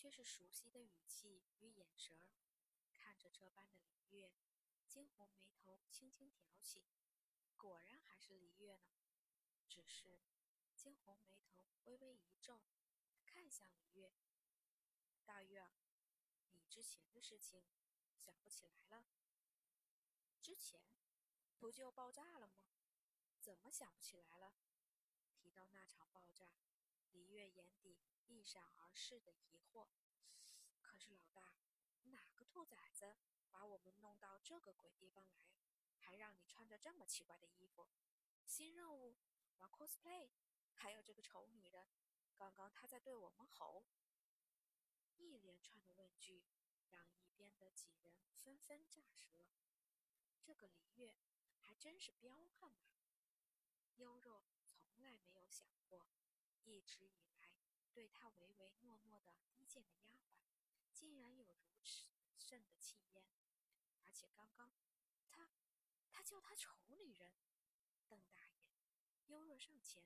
[0.00, 2.24] 却是熟悉的语气与眼神儿。
[2.94, 4.32] 看着这般的李月，
[4.88, 6.86] 惊鸿眉头轻轻挑起，
[7.58, 8.94] 果然还是李月呢。
[9.68, 10.22] 只是
[10.74, 12.62] 惊鸿眉头微微一皱，
[13.26, 14.14] 看向李月
[15.26, 15.70] ：“大月儿，
[16.48, 17.62] 你之前的事情
[18.16, 19.04] 想不起来了？
[20.40, 20.80] 之前
[21.58, 22.64] 不就爆炸了吗？
[23.38, 24.54] 怎么想不起来了？”
[25.36, 26.46] 提到那场爆炸，
[27.12, 29.88] 李月眼底一闪而逝的疑惑。
[30.82, 31.54] 可是老大。
[32.04, 33.14] 哪个兔崽子
[33.50, 35.46] 把我们弄到这个鬼地方来，
[35.98, 37.86] 还让你穿着这么奇怪的衣服？
[38.46, 39.16] 新任务
[39.58, 40.30] 玩 cosplay，
[40.74, 41.86] 还有这个丑女人，
[42.34, 43.84] 刚刚她在对我们吼。
[45.16, 46.42] 一连串的问句
[46.88, 49.46] 让一边的几人纷纷炸舌。
[50.42, 51.14] 这个李月
[51.60, 52.96] 还真是彪悍呐！
[53.96, 54.42] 优若
[54.74, 56.08] 从来没有想过，
[56.64, 57.52] 一直以来
[57.92, 60.44] 对他唯唯诺诺的低贱的丫鬟，
[60.92, 62.08] 竟然有如此。
[62.36, 63.22] 甚的气焰，
[64.02, 64.72] 而且刚刚
[65.28, 65.48] 他
[66.10, 67.32] 他叫她丑女人，
[68.08, 68.64] 邓大爷，
[69.26, 70.04] 幽若上前，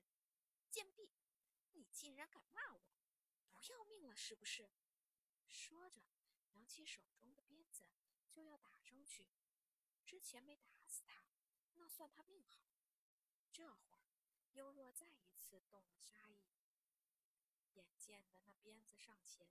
[0.69, 1.09] 贱婢，
[1.71, 2.81] 你竟然敢骂我，
[3.49, 4.69] 不要命了是不是？
[5.47, 6.03] 说着，
[6.51, 7.87] 扬起手中的鞭子
[8.29, 9.27] 就要打上去。
[10.05, 11.25] 之前没打死他，
[11.73, 12.69] 那算他命好。
[13.51, 14.04] 这会儿，
[14.55, 16.39] 优若再一次动了杀意，
[17.73, 19.49] 眼见的那鞭子上前，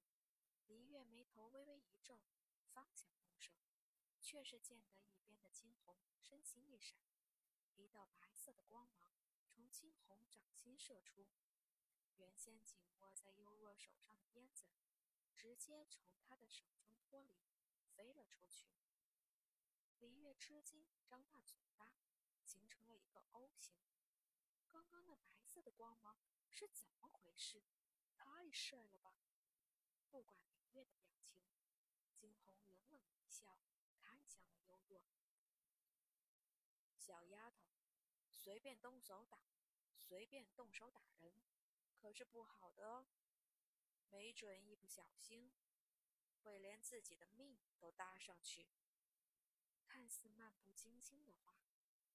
[0.67, 2.21] 黎月眉头微微一皱。
[2.73, 3.53] 方想动手，
[4.21, 6.99] 却是见得一边的金红身形一闪，
[7.77, 9.13] 一道白色的光芒
[9.47, 11.29] 从金红掌心射出，
[12.17, 14.65] 原先紧握在幽若手上的鞭子，
[15.37, 17.37] 直接从他的手中脱离，
[17.95, 18.73] 飞了出去。
[20.01, 21.93] 黎月吃惊，张大嘴巴，
[22.43, 23.77] 形成了一个 O 型。
[24.75, 26.19] 刚刚那白色的光芒
[26.51, 27.63] 是怎么回事？
[28.11, 29.15] 太帅了吧！
[30.11, 31.45] 不管明月的表情。
[32.13, 33.57] 惊鸿冷冷一笑，
[34.01, 35.05] 看向了幽若。
[36.97, 37.69] 小丫头，
[38.33, 39.39] 随便动手打，
[39.97, 41.33] 随便动手打人，
[41.95, 43.07] 可是不好的哦。
[44.09, 45.53] 没准一不小心，
[46.43, 48.67] 会连自己的命都搭上去。
[49.85, 51.55] 看似漫不经心的话，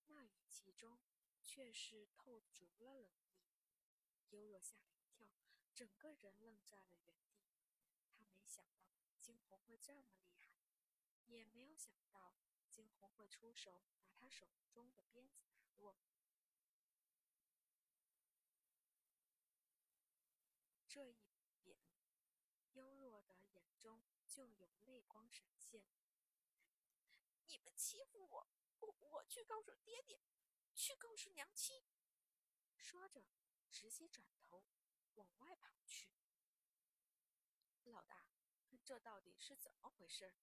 [0.07, 0.99] 那语气中
[1.43, 3.43] 却是透足了冷意。
[4.29, 5.27] 幽若吓了一跳，
[5.73, 7.43] 整个人愣在了原地。
[8.11, 8.89] 他没想到。
[9.21, 10.55] 惊鸿会这么厉害，
[11.27, 12.33] 也没有想到
[12.71, 15.95] 惊鸿会出手把他手中的鞭子打落。
[20.87, 21.17] 这一
[21.61, 21.77] 点，
[22.71, 25.85] 幽若的眼中就有泪光闪现。
[27.43, 28.47] 你们欺负我，
[28.79, 30.19] 我我去告诉爹爹，
[30.79, 31.83] 去告诉娘亲。
[32.77, 33.25] 说着，
[33.69, 34.63] 直接转头
[35.15, 36.09] 往外跑去。
[37.83, 38.25] 老大。
[38.85, 40.33] 这到底是怎么回事？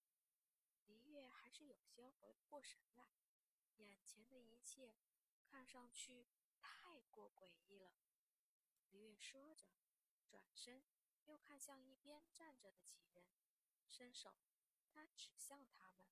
[0.85, 3.09] 黎月还是有些回不过神来，
[3.79, 4.95] 眼前的一切
[5.43, 6.29] 看上去
[6.61, 7.93] 太过诡异了。
[8.91, 9.65] 黎月说着，
[10.29, 10.85] 转身
[11.25, 13.27] 又看向一边站着的几人，
[13.89, 14.37] 伸手，
[14.87, 16.07] 他指向他们，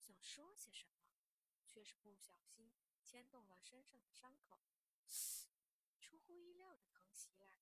[0.00, 1.06] 想说些什么，
[1.68, 2.72] 却是不小心
[3.04, 4.58] 牵动了身上的伤口，
[6.00, 7.60] 出乎意料的疼袭来，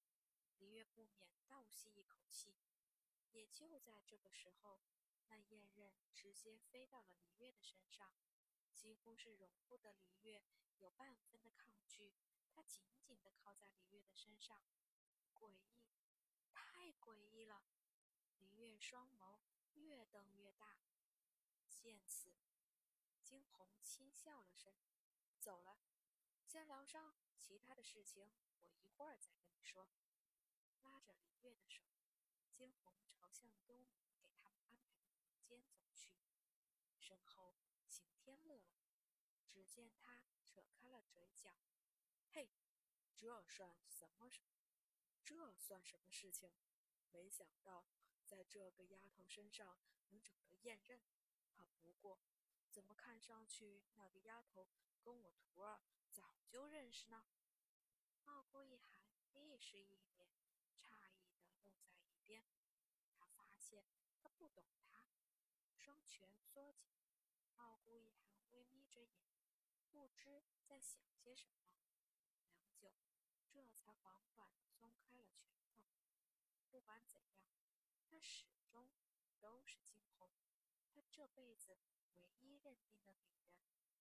[0.59, 2.57] 黎月不免倒吸一口气。
[3.33, 4.83] 也就在这个时候，
[5.27, 8.13] 那焰刃直接飞到了李月的身上，
[8.73, 10.43] 几乎是容不得李月
[10.79, 12.15] 有半分的抗拒。
[12.49, 14.63] 他紧紧地靠在李月的身上，
[15.35, 15.89] 诡异，
[16.53, 17.65] 太诡异了！
[18.37, 19.41] 李月双眸
[19.73, 20.77] 越瞪越大。
[21.71, 22.35] 见此，
[23.23, 24.75] 惊鸿轻笑了声
[25.43, 25.77] ：“走了，
[26.47, 28.31] 先疗伤，其他的事情
[28.61, 29.89] 我一会儿再跟你说。”
[30.83, 31.83] 拉着李月的手。
[32.55, 36.13] 惊鸿朝向东给他们安排的房间走去，
[37.01, 37.57] 身后
[37.89, 38.77] 刑天乐了。
[39.49, 41.51] 只见他扯开了嘴角
[42.31, 42.49] ：“嘿，
[43.17, 44.63] 这算什么？
[45.25, 46.53] 这算什么事情？
[47.11, 47.85] 没想到
[48.25, 49.77] 在这个丫头身上
[50.11, 51.01] 能找到验刃。
[51.57, 52.21] 啊，不过
[52.73, 54.67] 怎么看上去那个丫头
[55.03, 55.79] 跟我徒儿
[56.11, 57.23] 早就认识呢？”
[58.25, 60.33] 傲孤一寒亦是一脸
[60.81, 62.43] 诧异的愣在一边。
[63.15, 63.85] 他发现
[64.17, 65.05] 他不懂他，
[65.77, 66.97] 双拳缩紧，
[67.57, 69.23] 傲孤一寒微眯着眼，
[69.91, 71.69] 不知在想些什么。
[72.49, 72.95] 良久，
[73.51, 75.85] 这才缓缓松开了拳头。
[76.71, 77.53] 不管怎样，
[78.09, 78.89] 他始终
[79.41, 80.33] 都是惊鸿，
[80.95, 81.79] 他这辈子
[82.17, 83.92] 唯一认定的女人。